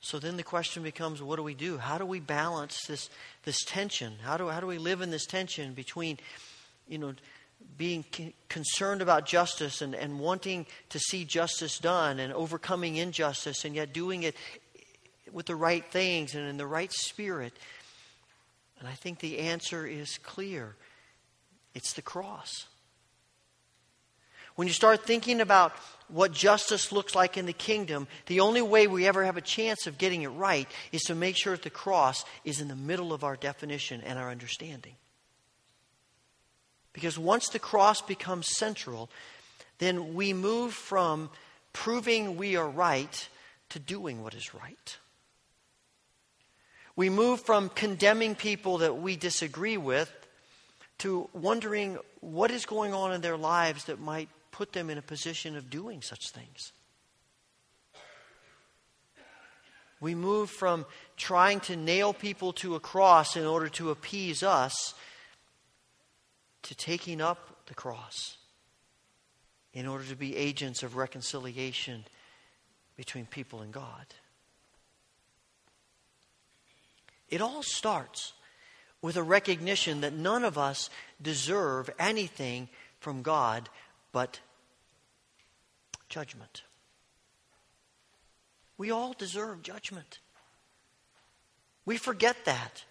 So 0.00 0.18
then 0.18 0.36
the 0.36 0.42
question 0.42 0.82
becomes 0.82 1.22
what 1.22 1.36
do 1.36 1.42
we 1.42 1.54
do? 1.54 1.78
How 1.78 1.96
do 1.96 2.04
we 2.04 2.18
balance 2.18 2.80
this, 2.88 3.08
this 3.44 3.62
tension? 3.64 4.14
How 4.22 4.36
do, 4.36 4.48
how 4.48 4.60
do 4.60 4.66
we 4.66 4.78
live 4.78 5.00
in 5.00 5.10
this 5.10 5.26
tension 5.26 5.74
between, 5.74 6.18
you 6.88 6.98
know, 6.98 7.14
being 7.78 8.04
concerned 8.48 9.00
about 9.00 9.26
justice 9.26 9.80
and, 9.80 9.94
and 9.94 10.18
wanting 10.18 10.66
to 10.88 10.98
see 10.98 11.24
justice 11.24 11.78
done 11.78 12.18
and 12.18 12.32
overcoming 12.32 12.96
injustice 12.96 13.64
and 13.64 13.76
yet 13.76 13.92
doing 13.92 14.24
it 14.24 14.34
with 15.30 15.46
the 15.46 15.54
right 15.54 15.84
things 15.92 16.34
and 16.34 16.48
in 16.48 16.56
the 16.56 16.66
right 16.66 16.92
spirit. 16.92 17.52
And 18.82 18.90
I 18.90 18.94
think 18.94 19.20
the 19.20 19.38
answer 19.38 19.86
is 19.86 20.18
clear 20.24 20.74
it's 21.72 21.92
the 21.92 22.02
cross. 22.02 22.66
When 24.56 24.66
you 24.66 24.74
start 24.74 25.06
thinking 25.06 25.40
about 25.40 25.70
what 26.08 26.32
justice 26.32 26.90
looks 26.90 27.14
like 27.14 27.36
in 27.38 27.46
the 27.46 27.52
kingdom, 27.52 28.08
the 28.26 28.40
only 28.40 28.60
way 28.60 28.88
we 28.88 29.06
ever 29.06 29.22
have 29.22 29.36
a 29.36 29.40
chance 29.40 29.86
of 29.86 29.98
getting 29.98 30.22
it 30.22 30.30
right 30.30 30.68
is 30.90 31.02
to 31.02 31.14
make 31.14 31.36
sure 31.36 31.54
that 31.54 31.62
the 31.62 31.70
cross 31.70 32.24
is 32.44 32.60
in 32.60 32.66
the 32.66 32.74
middle 32.74 33.12
of 33.12 33.22
our 33.22 33.36
definition 33.36 34.00
and 34.00 34.18
our 34.18 34.32
understanding. 34.32 34.96
Because 36.92 37.16
once 37.16 37.50
the 37.50 37.60
cross 37.60 38.02
becomes 38.02 38.48
central, 38.56 39.10
then 39.78 40.12
we 40.12 40.32
move 40.32 40.74
from 40.74 41.30
proving 41.72 42.36
we 42.36 42.56
are 42.56 42.68
right 42.68 43.28
to 43.68 43.78
doing 43.78 44.24
what 44.24 44.34
is 44.34 44.52
right. 44.52 44.96
We 46.94 47.08
move 47.08 47.40
from 47.40 47.70
condemning 47.70 48.34
people 48.34 48.78
that 48.78 48.98
we 48.98 49.16
disagree 49.16 49.76
with 49.76 50.12
to 50.98 51.28
wondering 51.32 51.98
what 52.20 52.50
is 52.50 52.66
going 52.66 52.92
on 52.92 53.12
in 53.12 53.20
their 53.22 53.36
lives 53.36 53.84
that 53.84 54.00
might 54.00 54.28
put 54.50 54.72
them 54.72 54.90
in 54.90 54.98
a 54.98 55.02
position 55.02 55.56
of 55.56 55.70
doing 55.70 56.02
such 56.02 56.30
things. 56.30 56.72
We 60.00 60.14
move 60.14 60.50
from 60.50 60.84
trying 61.16 61.60
to 61.60 61.76
nail 61.76 62.12
people 62.12 62.52
to 62.54 62.74
a 62.74 62.80
cross 62.80 63.36
in 63.36 63.46
order 63.46 63.68
to 63.70 63.90
appease 63.90 64.42
us 64.42 64.94
to 66.64 66.74
taking 66.74 67.20
up 67.20 67.66
the 67.66 67.74
cross 67.74 68.36
in 69.72 69.86
order 69.86 70.04
to 70.04 70.16
be 70.16 70.36
agents 70.36 70.82
of 70.82 70.96
reconciliation 70.96 72.04
between 72.96 73.26
people 73.26 73.62
and 73.62 73.72
God. 73.72 74.06
It 77.32 77.40
all 77.40 77.62
starts 77.62 78.34
with 79.00 79.16
a 79.16 79.22
recognition 79.22 80.02
that 80.02 80.12
none 80.12 80.44
of 80.44 80.58
us 80.58 80.90
deserve 81.20 81.88
anything 81.98 82.68
from 83.00 83.22
God 83.22 83.70
but 84.12 84.38
judgment. 86.10 86.62
We 88.76 88.90
all 88.90 89.14
deserve 89.14 89.62
judgment. 89.62 90.18
We 91.86 91.96
forget 91.96 92.36
that. 92.44 92.84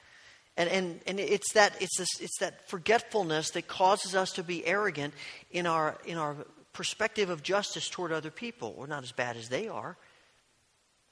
And, 0.58 0.70
and, 0.70 1.00
and 1.06 1.20
it's, 1.20 1.54
that, 1.54 1.80
it's, 1.80 1.98
this, 2.00 2.10
it's 2.20 2.40
that 2.40 2.68
forgetfulness 2.68 3.52
that 3.52 3.68
causes 3.68 4.16
us 4.16 4.32
to 4.34 4.44
be 4.44 4.66
arrogant 4.66 5.14
in 5.52 5.68
our, 5.68 6.00
in 6.04 6.18
our 6.18 6.36
perspective 6.74 7.30
of 7.30 7.44
justice 7.44 7.90
toward 7.90 8.12
other 8.12 8.32
people. 8.32 8.74
We're 8.76 8.88
not 8.88 9.04
as 9.04 9.12
bad 9.12 9.38
as 9.38 9.50
they 9.50 9.68
are. 9.68 9.98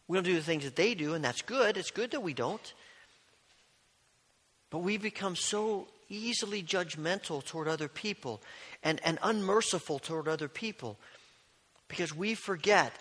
We 0.07 0.17
don't 0.17 0.24
do 0.24 0.33
the 0.33 0.41
things 0.41 0.63
that 0.63 0.75
they 0.75 0.95
do, 0.95 1.13
and 1.13 1.24
that's 1.24 1.43
good. 1.43 1.77
It's 1.77 1.91
good 1.91 2.09
that 2.12 2.24
we 2.24 2.33
don't. 2.33 2.74
But 4.69 4.79
we 4.79 4.97
become 4.97 5.35
so 5.35 5.88
easily 6.09 6.63
judgmental 6.63 7.45
toward 7.45 7.67
other 7.67 7.88
people 7.88 8.41
and, 8.83 8.99
and 9.03 9.19
unmerciful 9.21 9.99
toward 9.99 10.27
other 10.27 10.47
people 10.47 10.97
because 11.88 12.15
we 12.15 12.35
forget 12.35 12.93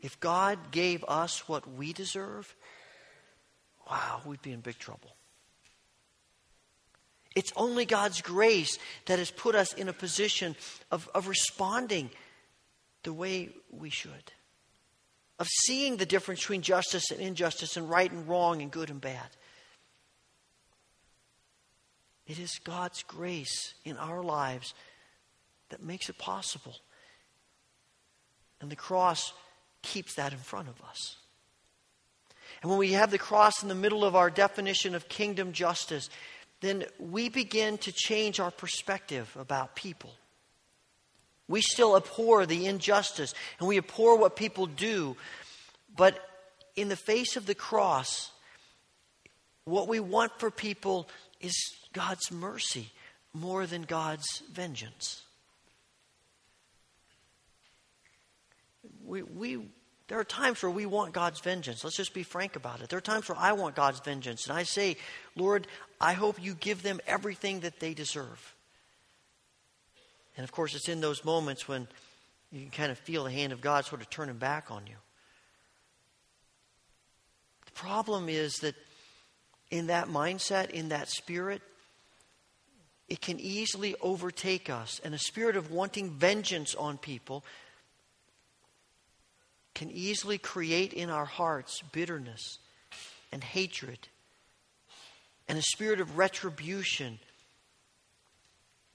if 0.00 0.18
God 0.20 0.58
gave 0.70 1.04
us 1.06 1.48
what 1.48 1.70
we 1.72 1.92
deserve, 1.92 2.54
wow, 3.88 4.20
we'd 4.24 4.42
be 4.42 4.52
in 4.52 4.60
big 4.60 4.78
trouble. 4.78 5.14
It's 7.36 7.52
only 7.54 7.84
God's 7.84 8.20
grace 8.22 8.78
that 9.06 9.18
has 9.18 9.30
put 9.30 9.54
us 9.54 9.72
in 9.72 9.88
a 9.88 9.92
position 9.92 10.56
of, 10.90 11.08
of 11.14 11.28
responding 11.28 12.10
the 13.02 13.12
way 13.12 13.50
we 13.70 13.88
should, 13.90 14.32
of 15.38 15.46
seeing 15.64 15.96
the 15.96 16.06
difference 16.06 16.40
between 16.40 16.62
justice 16.62 17.10
and 17.10 17.20
injustice, 17.20 17.76
and 17.76 17.88
right 17.88 18.10
and 18.10 18.28
wrong, 18.28 18.62
and 18.62 18.70
good 18.70 18.90
and 18.90 19.00
bad. 19.00 19.28
It 22.30 22.38
is 22.38 22.60
God's 22.62 23.02
grace 23.02 23.74
in 23.84 23.96
our 23.96 24.22
lives 24.22 24.72
that 25.70 25.82
makes 25.82 26.08
it 26.08 26.16
possible. 26.16 26.76
And 28.60 28.70
the 28.70 28.76
cross 28.76 29.32
keeps 29.82 30.14
that 30.14 30.32
in 30.32 30.38
front 30.38 30.68
of 30.68 30.80
us. 30.88 31.16
And 32.62 32.70
when 32.70 32.78
we 32.78 32.92
have 32.92 33.10
the 33.10 33.18
cross 33.18 33.64
in 33.64 33.68
the 33.68 33.74
middle 33.74 34.04
of 34.04 34.14
our 34.14 34.30
definition 34.30 34.94
of 34.94 35.08
kingdom 35.08 35.52
justice, 35.52 36.08
then 36.60 36.84
we 37.00 37.28
begin 37.28 37.78
to 37.78 37.90
change 37.90 38.38
our 38.38 38.52
perspective 38.52 39.36
about 39.36 39.74
people. 39.74 40.12
We 41.48 41.60
still 41.60 41.96
abhor 41.96 42.46
the 42.46 42.66
injustice 42.66 43.34
and 43.58 43.66
we 43.66 43.76
abhor 43.76 44.16
what 44.16 44.36
people 44.36 44.66
do, 44.66 45.16
but 45.96 46.16
in 46.76 46.90
the 46.90 46.94
face 46.94 47.36
of 47.36 47.46
the 47.46 47.56
cross, 47.56 48.30
what 49.64 49.88
we 49.88 49.98
want 49.98 50.30
for 50.38 50.52
people 50.52 51.08
is 51.40 51.74
God's 51.92 52.30
mercy 52.30 52.90
more 53.32 53.66
than 53.66 53.82
God's 53.82 54.42
vengeance. 54.52 55.22
We, 59.04 59.22
we, 59.22 59.58
there 60.08 60.18
are 60.18 60.24
times 60.24 60.62
where 60.62 60.70
we 60.70 60.86
want 60.86 61.12
God's 61.12 61.40
vengeance. 61.40 61.84
Let's 61.84 61.96
just 61.96 62.14
be 62.14 62.22
frank 62.22 62.56
about 62.56 62.80
it. 62.80 62.88
There 62.88 62.98
are 62.98 63.02
times 63.02 63.28
where 63.28 63.38
I 63.38 63.52
want 63.52 63.74
God's 63.74 64.00
vengeance. 64.00 64.46
And 64.46 64.56
I 64.56 64.62
say, 64.62 64.96
Lord, 65.36 65.66
I 66.00 66.12
hope 66.12 66.42
you 66.42 66.54
give 66.54 66.82
them 66.82 67.00
everything 67.06 67.60
that 67.60 67.80
they 67.80 67.94
deserve. 67.94 68.54
And 70.36 70.44
of 70.44 70.52
course, 70.52 70.74
it's 70.74 70.88
in 70.88 71.00
those 71.00 71.24
moments 71.24 71.68
when 71.68 71.86
you 72.52 72.62
can 72.62 72.70
kind 72.70 72.92
of 72.92 72.98
feel 72.98 73.24
the 73.24 73.30
hand 73.30 73.52
of 73.52 73.60
God 73.60 73.84
sort 73.84 74.00
of 74.00 74.10
turning 74.10 74.36
back 74.36 74.70
on 74.70 74.86
you. 74.86 74.96
The 77.66 77.72
problem 77.72 78.28
is 78.28 78.56
that 78.60 78.74
in 79.70 79.88
that 79.88 80.08
mindset, 80.08 80.70
in 80.70 80.88
that 80.88 81.08
spirit, 81.08 81.62
it 83.10 83.20
can 83.20 83.40
easily 83.40 83.96
overtake 84.00 84.70
us. 84.70 85.00
And 85.04 85.12
a 85.12 85.18
spirit 85.18 85.56
of 85.56 85.72
wanting 85.72 86.10
vengeance 86.10 86.76
on 86.76 86.96
people 86.96 87.44
can 89.74 89.90
easily 89.90 90.38
create 90.38 90.92
in 90.92 91.10
our 91.10 91.24
hearts 91.24 91.82
bitterness 91.92 92.58
and 93.32 93.42
hatred 93.42 93.98
and 95.48 95.58
a 95.58 95.62
spirit 95.62 96.00
of 96.00 96.16
retribution. 96.16 97.18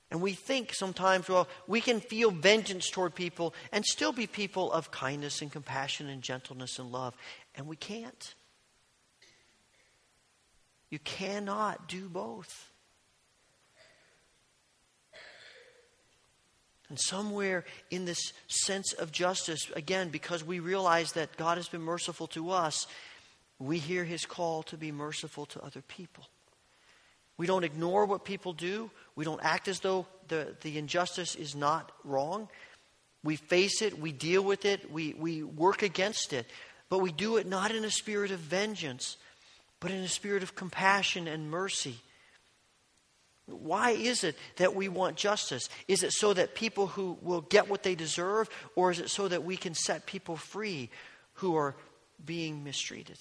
And 0.10 0.22
we 0.22 0.32
think 0.32 0.74
sometimes, 0.74 1.28
well, 1.28 1.50
we 1.68 1.82
can 1.82 2.00
feel 2.00 2.32
vengeance 2.32 2.90
toward 2.90 3.16
people 3.16 3.54
and 3.74 3.84
still 3.84 4.14
be 4.14 4.28
people 4.28 4.72
of 4.72 4.92
kindness 4.92 5.42
and 5.42 5.52
compassion 5.52 6.08
and 6.08 6.22
gentleness 6.22 6.80
and 6.80 6.92
love. 6.92 7.14
And 7.56 7.68
we 7.68 7.76
can't. 7.76 8.34
You 10.90 11.00
cannot 11.00 11.90
do 11.90 12.08
both. 12.08 12.70
And 16.90 17.00
somewhere 17.00 17.66
in 17.90 18.06
this 18.06 18.34
sense 18.48 18.94
of 18.94 19.12
justice, 19.12 19.72
again, 19.76 20.10
because 20.10 20.44
we 20.44 20.60
realize 20.60 21.14
that 21.14 21.36
God 21.36 21.58
has 21.58 21.68
been 21.68 21.82
merciful 21.82 22.28
to 22.28 22.52
us, 22.52 22.86
we 23.58 23.80
hear 23.80 24.04
his 24.04 24.26
call 24.26 24.64
to 24.64 24.78
be 24.78 24.92
merciful 24.92 25.46
to 25.48 25.64
other 25.64 25.82
people. 25.82 26.28
We 27.38 27.48
don't 27.48 27.64
ignore 27.64 28.06
what 28.06 28.24
people 28.24 28.54
do. 28.54 28.92
We 29.16 29.26
don't 29.26 29.44
act 29.44 29.68
as 29.68 29.80
though 29.80 30.06
the, 30.28 30.56
the 30.62 30.78
injustice 30.78 31.36
is 31.36 31.56
not 31.56 31.92
wrong. 32.04 32.48
We 33.24 33.36
face 33.36 33.82
it, 33.82 34.00
we 34.00 34.12
deal 34.12 34.44
with 34.44 34.66
it, 34.66 34.92
we, 34.92 35.16
we 35.16 35.42
work 35.42 35.82
against 35.82 36.32
it. 36.32 36.46
But 36.90 37.00
we 37.00 37.12
do 37.12 37.38
it 37.38 37.48
not 37.48 37.72
in 37.72 37.84
a 37.84 37.90
spirit 37.90 38.32
of 38.32 38.40
vengeance, 38.40 39.18
but 39.80 39.92
in 39.92 40.02
a 40.02 40.08
spirit 40.08 40.44
of 40.44 40.56
compassion 40.56 41.28
and 41.28 41.50
mercy. 41.50 41.98
Why 43.48 43.92
is 43.92 44.24
it 44.24 44.36
that 44.58 44.76
we 44.76 44.90
want 44.90 45.18
justice? 45.18 45.70
Is 45.88 46.04
it 46.04 46.14
so 46.14 46.34
that 46.34 46.56
people 46.56 46.88
who 46.88 47.18
will 47.22 47.42
get 47.42 47.70
what 47.70 47.84
they 47.84 47.96
deserve, 47.96 48.50
or 48.76 48.92
is 48.92 49.00
it 49.00 49.10
so 49.10 49.28
that 49.28 49.44
we 49.44 49.56
can 49.56 49.76
set 49.76 50.06
people 50.06 50.36
free 50.36 50.90
who 51.36 51.56
are 51.56 51.76
being 52.24 52.64
mistreated? 52.64 53.20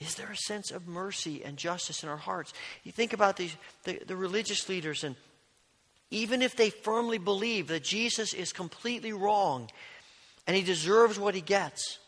Is 0.00 0.16
there 0.16 0.30
a 0.30 0.36
sense 0.36 0.72
of 0.72 0.88
mercy 0.88 1.44
and 1.44 1.56
justice 1.56 2.02
in 2.02 2.08
our 2.08 2.16
hearts? 2.16 2.52
You 2.82 2.90
think 2.90 3.12
about 3.12 3.36
these, 3.36 3.56
the, 3.84 4.00
the 4.04 4.16
religious 4.16 4.68
leaders, 4.68 5.04
and 5.04 5.14
even 6.10 6.42
if 6.42 6.56
they 6.56 6.70
firmly 6.70 7.18
believe 7.18 7.68
that 7.68 7.84
Jesus 7.84 8.34
is 8.34 8.52
completely 8.52 9.12
wrong 9.12 9.70
and 10.46 10.56
he 10.56 10.62
deserves 10.64 11.18
what 11.18 11.36
he 11.36 11.40
gets, 11.40 11.98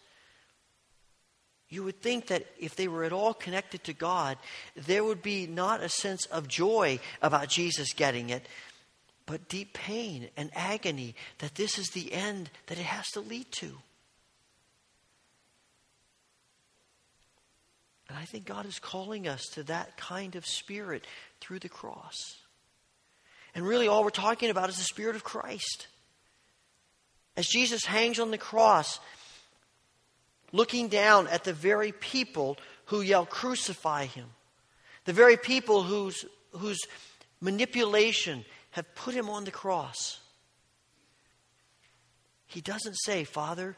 you 1.75 1.83
would 1.83 2.01
think 2.01 2.29
that 2.29 2.47
if 2.59 2.77
they 2.77 2.87
were 2.87 3.05
at 3.05 3.13
all 3.13 3.35
connected 3.35 3.83
to 3.85 3.93
God, 3.93 4.39
there 4.77 5.05
would 5.05 5.23
be 5.23 5.47
not 5.47 5.83
a 5.83 5.89
sense 5.89 6.25
of 6.27 6.47
joy 6.47 7.01
about 7.21 7.49
Jesus 7.49 7.93
getting 7.93 8.31
it, 8.31 8.47
but 9.27 9.49
deep 9.49 9.73
pain 9.73 10.29
and 10.37 10.51
agony 10.55 11.17
that 11.39 11.57
this 11.57 11.79
is 11.79 11.89
the 11.91 12.13
end 12.13 12.51
that 12.69 12.79
it 12.79 12.85
has 12.85 13.11
to 13.11 13.21
lead 13.21 13.51
to. 13.53 13.73
And 18.09 18.19
I 18.19 18.25
think 18.25 18.45
God 18.45 18.67
is 18.67 18.79
calling 18.79 19.27
us 19.27 19.43
to 19.55 19.65
that 19.65 19.97
kind 19.97 20.37
of 20.37 20.47
spirit 20.47 21.05
through 21.41 21.59
the 21.59 21.69
cross. 21.69 22.37
And 23.55 23.67
really, 23.67 23.89
all 23.89 24.05
we're 24.05 24.11
talking 24.11 24.51
about 24.51 24.69
is 24.69 24.77
the 24.77 24.85
Spirit 24.85 25.17
of 25.17 25.25
Christ. 25.25 25.87
As 27.37 27.47
Jesus 27.47 27.85
hangs 27.85 28.21
on 28.21 28.31
the 28.31 28.39
cross, 28.39 29.01
looking 30.55 30.87
down 30.87 31.27
at 31.27 31.43
the 31.43 31.53
very 31.53 31.91
people 31.91 32.57
who 32.87 33.01
yell, 33.01 33.27
Crucify 33.27 34.07
him. 34.07 34.29
The 35.05 35.13
very 35.13 35.37
people 35.37 35.83
whose, 35.83 36.25
whose 36.53 36.79
manipulation 37.41 38.45
have 38.71 38.95
put 38.95 39.15
him 39.15 39.29
on 39.29 39.43
the 39.45 39.51
cross. 39.51 40.21
He 42.47 42.61
doesn't 42.61 42.95
say, 42.95 43.25
Father, 43.25 43.77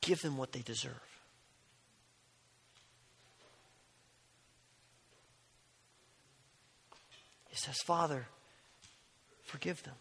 give 0.00 0.22
them 0.22 0.36
what 0.36 0.52
they 0.52 0.60
deserve. 0.60 0.92
He 7.48 7.56
says, 7.56 7.78
Father, 7.84 8.28
forgive 9.42 9.82
them. 9.82 9.96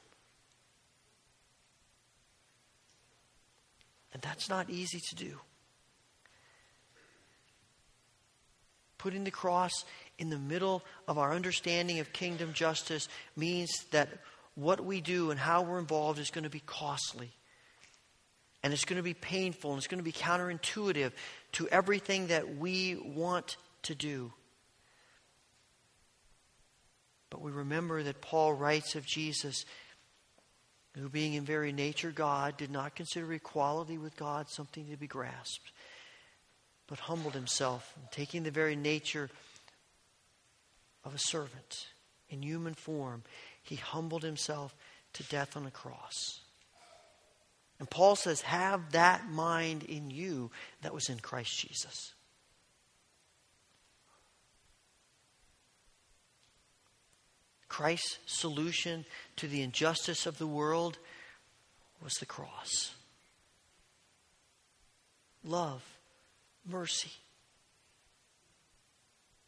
And 4.13 4.21
that's 4.21 4.49
not 4.49 4.69
easy 4.69 4.99
to 5.09 5.15
do. 5.15 5.39
Putting 9.01 9.23
the 9.23 9.31
cross 9.31 9.71
in 10.19 10.29
the 10.29 10.37
middle 10.37 10.83
of 11.07 11.17
our 11.17 11.33
understanding 11.33 11.97
of 11.97 12.13
kingdom 12.13 12.53
justice 12.53 13.09
means 13.35 13.85
that 13.89 14.09
what 14.53 14.85
we 14.85 15.01
do 15.01 15.31
and 15.31 15.39
how 15.39 15.63
we're 15.63 15.79
involved 15.79 16.19
is 16.19 16.29
going 16.29 16.43
to 16.43 16.51
be 16.51 16.61
costly. 16.67 17.31
And 18.61 18.71
it's 18.71 18.85
going 18.85 18.97
to 18.97 19.03
be 19.03 19.15
painful 19.15 19.71
and 19.71 19.79
it's 19.79 19.87
going 19.87 19.97
to 19.97 20.03
be 20.03 20.11
counterintuitive 20.11 21.13
to 21.53 21.67
everything 21.69 22.27
that 22.27 22.57
we 22.57 22.95
want 22.95 23.57
to 23.83 23.95
do. 23.95 24.31
But 27.31 27.41
we 27.41 27.51
remember 27.51 28.03
that 28.03 28.21
Paul 28.21 28.53
writes 28.53 28.93
of 28.93 29.03
Jesus, 29.03 29.65
who 30.95 31.09
being 31.09 31.33
in 31.33 31.43
very 31.43 31.71
nature 31.71 32.11
God, 32.11 32.55
did 32.55 32.69
not 32.69 32.93
consider 32.93 33.33
equality 33.33 33.97
with 33.97 34.15
God 34.15 34.47
something 34.47 34.91
to 34.91 34.97
be 34.97 35.07
grasped 35.07 35.71
but 36.91 36.99
humbled 36.99 37.33
himself, 37.33 37.95
taking 38.11 38.43
the 38.43 38.51
very 38.51 38.75
nature 38.75 39.29
of 41.05 41.15
a 41.15 41.17
servant 41.17 41.87
in 42.29 42.43
human 42.43 42.73
form. 42.73 43.23
He 43.63 43.77
humbled 43.77 44.23
himself 44.23 44.75
to 45.13 45.23
death 45.23 45.55
on 45.55 45.65
a 45.65 45.71
cross. 45.71 46.41
And 47.79 47.89
Paul 47.89 48.17
says, 48.17 48.41
Have 48.41 48.91
that 48.91 49.29
mind 49.29 49.83
in 49.83 50.11
you 50.11 50.51
that 50.81 50.93
was 50.93 51.07
in 51.07 51.19
Christ 51.19 51.57
Jesus. 51.57 52.13
Christ's 57.69 58.17
solution 58.25 59.05
to 59.37 59.47
the 59.47 59.61
injustice 59.61 60.25
of 60.25 60.39
the 60.39 60.45
world 60.45 60.97
was 62.03 62.15
the 62.15 62.25
cross. 62.25 62.95
Love 65.45 65.81
mercy, 66.67 67.11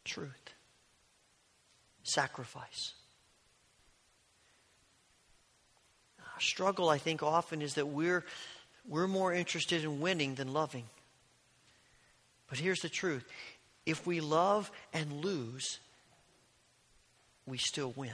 truth, 0.03 0.53
sacrifice. 2.03 2.93
Our 6.19 6.41
struggle, 6.41 6.89
I 6.89 6.97
think, 6.97 7.21
often 7.21 7.61
is 7.61 7.75
that 7.75 7.87
we're, 7.87 8.25
we're 8.87 9.07
more 9.07 9.33
interested 9.33 9.83
in 9.83 9.99
winning 9.99 10.35
than 10.35 10.51
loving. 10.51 10.85
But 12.49 12.59
here's 12.59 12.81
the 12.81 12.89
truth 12.89 13.25
if 13.85 14.05
we 14.07 14.21
love 14.21 14.71
and 14.93 15.23
lose, 15.23 15.79
we 17.45 17.57
still 17.57 17.93
win. 17.95 18.11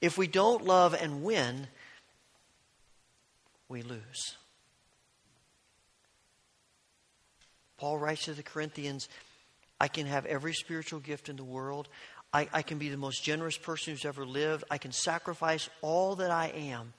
If 0.00 0.18
we 0.18 0.26
don't 0.26 0.64
love 0.64 0.94
and 0.94 1.22
win, 1.22 1.68
we 3.68 3.82
lose. 3.82 4.36
Paul 7.82 7.98
writes 7.98 8.26
to 8.26 8.32
the 8.32 8.44
Corinthians 8.44 9.08
I 9.80 9.88
can 9.88 10.06
have 10.06 10.24
every 10.26 10.54
spiritual 10.54 11.00
gift 11.00 11.28
in 11.28 11.34
the 11.34 11.42
world. 11.42 11.88
I, 12.32 12.48
I, 12.52 12.62
can 12.62 12.78
be 12.78 12.90
the 12.90 12.96
most 12.96 13.24
generous 13.24 13.58
person 13.58 13.92
who's 13.92 14.04
ever 14.04 14.24
lived. 14.24 14.62
I 14.70 14.78
can 14.78 14.92
sacrifice 14.92 15.68
all 15.80 16.14
that 16.14 16.30
I 16.30 16.52
am. 16.54 16.92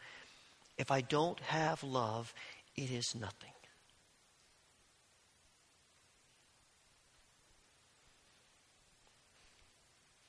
If 0.77 0.91
I 0.91 0.99
don't 0.99 1.39
have 1.39 1.81
love, 1.85 2.33
it 2.75 2.91
is 2.91 3.15
nothing. 3.17 3.53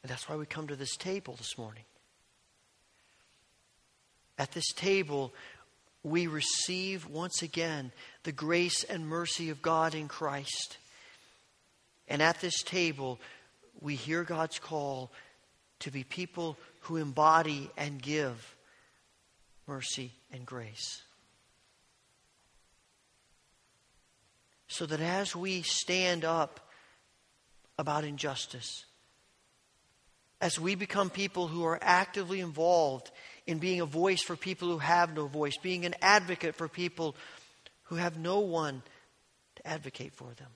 And 0.04 0.10
that's 0.10 0.28
why 0.28 0.36
we 0.36 0.46
come 0.46 0.68
to 0.68 0.76
this 0.76 0.96
table 0.96 1.34
this 1.34 1.58
morning. 1.58 1.82
At 4.38 4.52
this 4.52 4.68
table, 4.68 5.34
we 6.04 6.26
receive 6.26 7.08
once 7.08 7.42
again 7.42 7.90
the 8.22 8.32
grace 8.32 8.84
and 8.84 9.08
mercy 9.08 9.48
of 9.50 9.62
God 9.62 9.94
in 9.94 10.06
Christ. 10.06 10.76
And 12.06 12.20
at 12.20 12.40
this 12.40 12.62
table, 12.62 13.18
we 13.80 13.94
hear 13.94 14.22
God's 14.22 14.58
call 14.58 15.10
to 15.80 15.90
be 15.90 16.04
people 16.04 16.58
who 16.80 16.98
embody 16.98 17.70
and 17.76 18.00
give 18.00 18.54
mercy 19.66 20.12
and 20.30 20.44
grace. 20.44 21.02
So 24.68 24.84
that 24.86 25.00
as 25.00 25.34
we 25.34 25.62
stand 25.62 26.24
up 26.24 26.60
about 27.78 28.04
injustice, 28.04 28.84
as 30.40 30.60
we 30.60 30.74
become 30.74 31.08
people 31.08 31.48
who 31.48 31.64
are 31.64 31.78
actively 31.80 32.40
involved 32.40 33.10
in 33.46 33.58
being 33.58 33.80
a 33.80 33.86
voice 33.86 34.22
for 34.22 34.36
people 34.36 34.68
who 34.68 34.78
have 34.78 35.14
no 35.14 35.26
voice, 35.26 35.56
being 35.62 35.84
an 35.84 35.94
advocate 36.00 36.54
for 36.54 36.68
people 36.68 37.14
who 37.84 37.96
have 37.96 38.18
no 38.18 38.40
one 38.40 38.82
to 39.56 39.66
advocate 39.66 40.14
for 40.14 40.32
them. 40.34 40.48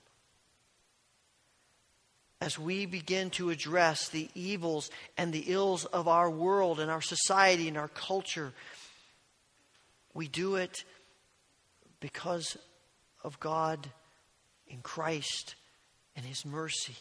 As 2.41 2.57
we 2.57 2.85
begin 2.85 3.29
to 3.31 3.49
address 3.49 4.09
the 4.09 4.29
evils 4.33 4.89
and 5.17 5.33
the 5.33 5.43
ills 5.47 5.85
of 5.85 6.07
our 6.07 6.29
world 6.29 6.79
and 6.79 6.89
our 6.89 7.01
society 7.01 7.67
and 7.67 7.77
our 7.77 7.89
culture, 7.89 8.53
we 10.13 10.27
do 10.27 10.55
it 10.55 10.83
because 11.99 12.57
of 13.23 13.39
God 13.39 13.89
in 14.67 14.79
Christ 14.81 15.55
and 16.15 16.25
His 16.25 16.45
mercy. 16.45 16.95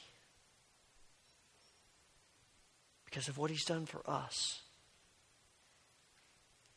Because 3.04 3.28
of 3.28 3.38
what 3.38 3.50
He's 3.50 3.64
done 3.64 3.86
for 3.86 4.02
us. 4.10 4.60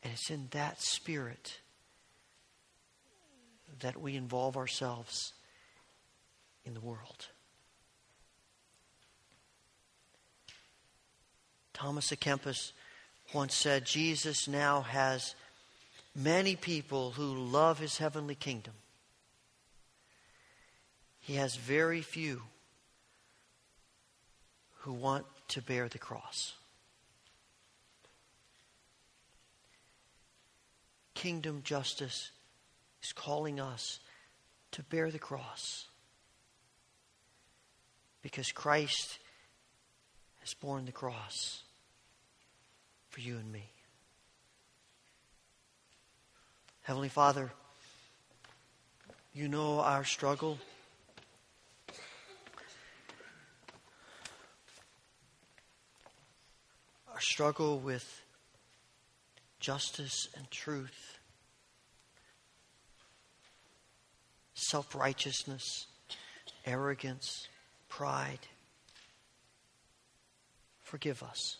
And 0.03 0.13
it's 0.13 0.29
in 0.29 0.47
that 0.51 0.81
spirit 0.81 1.59
that 3.79 3.99
we 3.99 4.15
involve 4.15 4.57
ourselves 4.57 5.33
in 6.65 6.73
the 6.73 6.79
world. 6.79 7.27
Thomas 11.73 12.11
à 12.11 12.17
Kempis 12.17 12.73
once 13.33 13.55
said 13.55 13.85
Jesus 13.85 14.47
now 14.47 14.81
has 14.81 15.35
many 16.15 16.55
people 16.55 17.11
who 17.11 17.33
love 17.33 17.79
his 17.79 17.97
heavenly 17.97 18.35
kingdom. 18.35 18.73
He 21.19 21.35
has 21.35 21.55
very 21.55 22.01
few 22.01 22.41
who 24.79 24.93
want 24.93 25.25
to 25.49 25.61
bear 25.61 25.87
the 25.87 25.99
cross. 25.99 26.53
Kingdom 31.21 31.61
justice 31.63 32.31
is 33.03 33.13
calling 33.13 33.59
us 33.59 33.99
to 34.71 34.81
bear 34.81 35.11
the 35.11 35.19
cross 35.19 35.85
because 38.23 38.51
Christ 38.51 39.19
has 40.39 40.55
borne 40.55 40.85
the 40.85 40.91
cross 40.91 41.61
for 43.09 43.19
you 43.21 43.37
and 43.37 43.51
me. 43.51 43.69
Heavenly 46.81 47.09
Father, 47.09 47.51
you 49.31 49.47
know 49.47 49.79
our 49.79 50.03
struggle. 50.03 50.57
Our 57.13 57.21
struggle 57.21 57.77
with 57.77 58.23
justice 59.61 60.27
and 60.35 60.49
truth, 60.51 61.19
self 64.53 64.93
righteousness, 64.95 65.85
arrogance, 66.65 67.47
pride. 67.87 68.47
Forgive 70.81 71.23
us. 71.23 71.57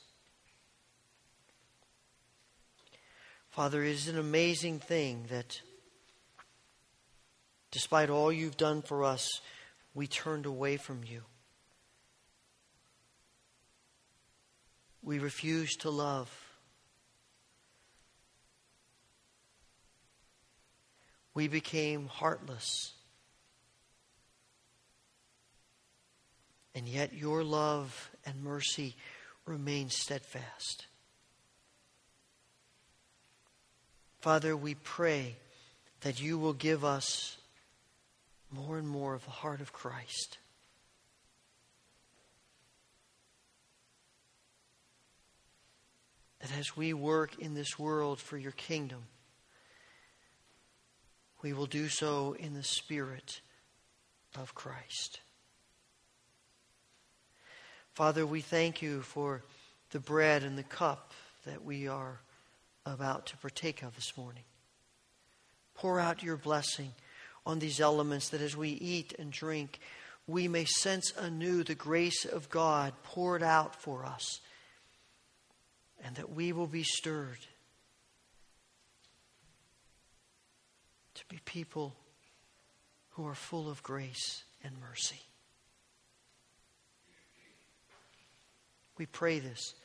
Father, 3.51 3.83
it 3.83 3.91
is 3.91 4.07
an 4.07 4.17
amazing 4.17 4.79
thing 4.79 5.27
that 5.29 5.61
despite 7.69 8.09
all 8.09 8.31
you've 8.31 8.57
done 8.57 8.81
for 8.81 9.03
us, 9.03 9.41
we 9.93 10.07
turned 10.07 10.45
away 10.45 10.77
from 10.77 11.03
you. 11.05 11.21
We 15.03 15.19
refused 15.19 15.81
to 15.81 15.89
love. 15.89 16.50
We 21.41 21.47
became 21.47 22.05
heartless. 22.05 22.91
And 26.75 26.87
yet 26.87 27.13
your 27.13 27.43
love 27.43 28.11
and 28.27 28.43
mercy 28.43 28.95
remain 29.47 29.89
steadfast. 29.89 30.85
Father, 34.19 34.55
we 34.55 34.75
pray 34.75 35.37
that 36.01 36.21
you 36.21 36.37
will 36.37 36.53
give 36.53 36.85
us 36.85 37.37
more 38.51 38.77
and 38.77 38.87
more 38.87 39.15
of 39.15 39.25
the 39.25 39.31
heart 39.31 39.61
of 39.61 39.73
Christ. 39.73 40.37
That 46.39 46.55
as 46.59 46.77
we 46.77 46.93
work 46.93 47.39
in 47.39 47.55
this 47.55 47.79
world 47.79 48.19
for 48.19 48.37
your 48.37 48.51
kingdom, 48.51 49.05
we 51.41 51.53
will 51.53 51.65
do 51.65 51.87
so 51.87 52.35
in 52.39 52.53
the 52.53 52.63
Spirit 52.63 53.41
of 54.37 54.53
Christ. 54.55 55.19
Father, 57.93 58.25
we 58.25 58.41
thank 58.41 58.81
you 58.81 59.01
for 59.01 59.43
the 59.91 59.99
bread 59.99 60.43
and 60.43 60.57
the 60.57 60.63
cup 60.63 61.11
that 61.45 61.65
we 61.65 61.87
are 61.87 62.19
about 62.85 63.25
to 63.27 63.37
partake 63.37 63.83
of 63.83 63.95
this 63.95 64.15
morning. 64.17 64.43
Pour 65.75 65.99
out 65.99 66.23
your 66.23 66.37
blessing 66.37 66.93
on 67.45 67.59
these 67.59 67.81
elements 67.81 68.29
that 68.29 68.41
as 68.41 68.55
we 68.55 68.69
eat 68.69 69.13
and 69.17 69.31
drink, 69.31 69.79
we 70.27 70.47
may 70.47 70.65
sense 70.65 71.11
anew 71.17 71.63
the 71.63 71.75
grace 71.75 72.23
of 72.23 72.49
God 72.49 72.93
poured 73.03 73.43
out 73.43 73.75
for 73.75 74.05
us, 74.05 74.39
and 76.03 76.15
that 76.15 76.31
we 76.31 76.53
will 76.53 76.67
be 76.67 76.83
stirred 76.83 77.39
to 81.21 81.25
be 81.29 81.39
people 81.45 81.95
who 83.11 83.27
are 83.27 83.35
full 83.35 83.69
of 83.69 83.83
grace 83.83 84.43
and 84.63 84.73
mercy. 84.81 85.21
We 88.97 89.05
pray 89.05 89.39
this 89.39 89.75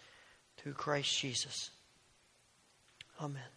through 0.56 0.72
Christ 0.72 1.18
Jesus. 1.18 1.70
Amen. 3.20 3.55